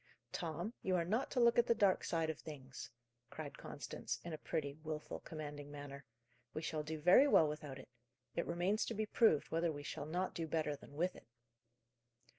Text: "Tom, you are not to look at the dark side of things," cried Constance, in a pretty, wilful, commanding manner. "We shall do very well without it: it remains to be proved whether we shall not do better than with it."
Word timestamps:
"Tom, 0.31 0.73
you 0.81 0.95
are 0.95 1.05
not 1.05 1.29
to 1.29 1.39
look 1.39 1.59
at 1.59 1.67
the 1.67 1.75
dark 1.75 2.03
side 2.03 2.31
of 2.31 2.39
things," 2.39 2.89
cried 3.29 3.59
Constance, 3.59 4.19
in 4.25 4.33
a 4.33 4.37
pretty, 4.39 4.73
wilful, 4.83 5.19
commanding 5.19 5.69
manner. 5.69 6.05
"We 6.55 6.63
shall 6.63 6.81
do 6.81 6.99
very 6.99 7.27
well 7.27 7.47
without 7.47 7.77
it: 7.77 7.87
it 8.35 8.47
remains 8.47 8.83
to 8.85 8.95
be 8.95 9.05
proved 9.05 9.51
whether 9.51 9.71
we 9.71 9.83
shall 9.83 10.07
not 10.07 10.33
do 10.33 10.47
better 10.47 10.75
than 10.75 10.95
with 10.95 11.15
it." 11.15 11.27